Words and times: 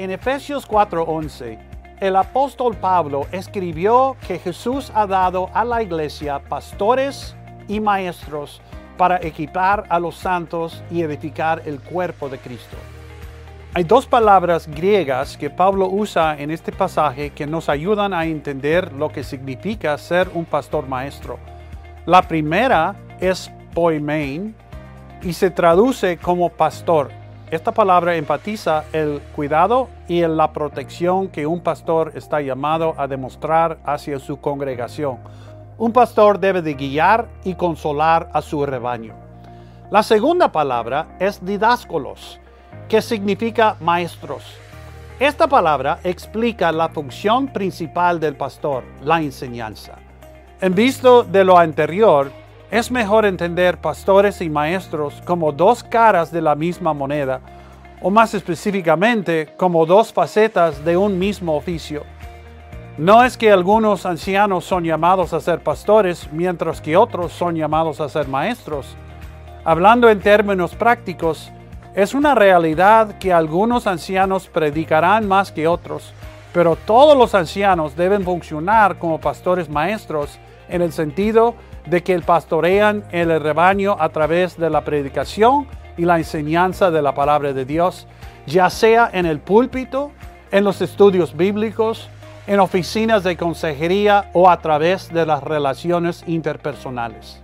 En 0.00 0.10
Efesios 0.10 0.66
4:11, 0.66 1.58
el 2.00 2.16
apóstol 2.16 2.74
Pablo 2.74 3.26
escribió 3.32 4.16
que 4.26 4.38
Jesús 4.38 4.90
ha 4.94 5.06
dado 5.06 5.50
a 5.52 5.62
la 5.62 5.82
iglesia 5.82 6.38
pastores 6.38 7.36
y 7.68 7.80
maestros 7.80 8.62
para 8.96 9.18
equipar 9.18 9.84
a 9.90 10.00
los 10.00 10.14
santos 10.14 10.82
y 10.90 11.02
edificar 11.02 11.60
el 11.66 11.80
cuerpo 11.80 12.30
de 12.30 12.38
Cristo. 12.38 12.78
Hay 13.74 13.84
dos 13.84 14.06
palabras 14.06 14.66
griegas 14.68 15.36
que 15.36 15.50
Pablo 15.50 15.86
usa 15.90 16.34
en 16.38 16.50
este 16.50 16.72
pasaje 16.72 17.28
que 17.28 17.46
nos 17.46 17.68
ayudan 17.68 18.14
a 18.14 18.24
entender 18.24 18.94
lo 18.94 19.10
que 19.10 19.22
significa 19.22 19.98
ser 19.98 20.30
un 20.32 20.46
pastor 20.46 20.88
maestro. 20.88 21.38
La 22.06 22.22
primera 22.22 22.96
es 23.20 23.52
poimen 23.74 24.54
y 25.20 25.34
se 25.34 25.50
traduce 25.50 26.16
como 26.16 26.48
pastor. 26.48 27.19
Esta 27.50 27.72
palabra 27.72 28.14
enfatiza 28.14 28.84
el 28.92 29.20
cuidado 29.34 29.88
y 30.06 30.20
la 30.20 30.52
protección 30.52 31.26
que 31.26 31.48
un 31.48 31.60
pastor 31.60 32.12
está 32.14 32.40
llamado 32.40 32.94
a 32.96 33.08
demostrar 33.08 33.78
hacia 33.84 34.20
su 34.20 34.40
congregación. 34.40 35.18
Un 35.76 35.92
pastor 35.92 36.38
debe 36.38 36.62
de 36.62 36.74
guiar 36.74 37.26
y 37.42 37.54
consolar 37.54 38.30
a 38.32 38.40
su 38.40 38.64
rebaño. 38.64 39.14
La 39.90 40.04
segunda 40.04 40.52
palabra 40.52 41.16
es 41.18 41.44
didáscolos, 41.44 42.38
que 42.88 43.02
significa 43.02 43.74
maestros. 43.80 44.44
Esta 45.18 45.48
palabra 45.48 45.98
explica 46.04 46.70
la 46.70 46.88
función 46.88 47.48
principal 47.48 48.20
del 48.20 48.36
pastor, 48.36 48.84
la 49.02 49.20
enseñanza. 49.20 49.94
En 50.60 50.76
visto 50.76 51.24
de 51.24 51.42
lo 51.42 51.58
anterior, 51.58 52.30
es 52.70 52.90
mejor 52.90 53.24
entender 53.24 53.78
pastores 53.78 54.40
y 54.40 54.48
maestros 54.48 55.20
como 55.24 55.50
dos 55.52 55.82
caras 55.82 56.30
de 56.30 56.40
la 56.40 56.54
misma 56.54 56.92
moneda, 56.92 57.40
o 58.00 58.10
más 58.10 58.32
específicamente 58.34 59.52
como 59.56 59.84
dos 59.86 60.12
facetas 60.12 60.84
de 60.84 60.96
un 60.96 61.18
mismo 61.18 61.56
oficio. 61.56 62.04
No 62.96 63.24
es 63.24 63.36
que 63.36 63.50
algunos 63.50 64.06
ancianos 64.06 64.64
son 64.64 64.84
llamados 64.84 65.32
a 65.32 65.40
ser 65.40 65.60
pastores, 65.62 66.28
mientras 66.32 66.80
que 66.80 66.96
otros 66.96 67.32
son 67.32 67.56
llamados 67.56 68.00
a 68.00 68.08
ser 68.08 68.28
maestros. 68.28 68.96
Hablando 69.64 70.08
en 70.08 70.20
términos 70.20 70.74
prácticos, 70.74 71.50
es 71.94 72.14
una 72.14 72.34
realidad 72.34 73.18
que 73.18 73.32
algunos 73.32 73.86
ancianos 73.86 74.48
predicarán 74.48 75.26
más 75.26 75.50
que 75.50 75.66
otros, 75.66 76.14
pero 76.52 76.76
todos 76.76 77.16
los 77.16 77.34
ancianos 77.34 77.96
deben 77.96 78.24
funcionar 78.24 78.98
como 78.98 79.20
pastores 79.20 79.68
maestros 79.68 80.38
en 80.68 80.82
el 80.82 80.92
sentido 80.92 81.54
de 81.86 82.02
que 82.02 82.18
pastorean 82.20 83.04
el 83.12 83.40
rebaño 83.40 83.96
a 83.98 84.08
través 84.08 84.56
de 84.56 84.70
la 84.70 84.82
predicación 84.82 85.66
y 85.96 86.04
la 86.04 86.18
enseñanza 86.18 86.90
de 86.90 87.02
la 87.02 87.14
palabra 87.14 87.52
de 87.52 87.64
Dios, 87.64 88.06
ya 88.46 88.70
sea 88.70 89.10
en 89.12 89.26
el 89.26 89.38
púlpito, 89.38 90.12
en 90.50 90.64
los 90.64 90.80
estudios 90.80 91.36
bíblicos, 91.36 92.08
en 92.46 92.60
oficinas 92.60 93.22
de 93.22 93.36
consejería 93.36 94.30
o 94.32 94.50
a 94.50 94.60
través 94.60 95.12
de 95.12 95.26
las 95.26 95.42
relaciones 95.42 96.24
interpersonales. 96.26 97.42